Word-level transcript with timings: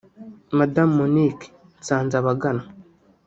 Madamu 0.57 0.91
Monique 0.97 1.45
Nsanzabaganwa 1.79 2.63